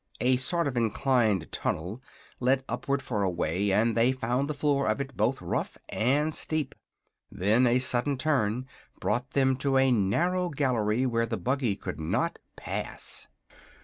A 0.19 0.35
sort 0.37 0.67
of 0.67 0.75
inclined 0.75 1.51
tunnel 1.51 2.01
led 2.39 2.63
upward 2.67 3.03
for 3.03 3.21
a 3.21 3.29
way, 3.29 3.71
and 3.71 3.95
they 3.95 4.11
found 4.11 4.49
the 4.49 4.53
floor 4.55 4.87
of 4.87 4.99
it 4.99 5.15
both 5.15 5.39
rough 5.43 5.77
and 5.89 6.33
steep. 6.33 6.73
Then 7.31 7.67
a 7.67 7.77
sudden 7.77 8.17
turn 8.17 8.65
brought 8.99 9.29
them 9.33 9.55
to 9.57 9.77
a 9.77 9.91
narrow 9.91 10.49
gallery 10.49 11.05
where 11.05 11.27
the 11.27 11.37
buggy 11.37 11.75
could 11.75 11.99
not 11.99 12.39
pass. 12.55 13.27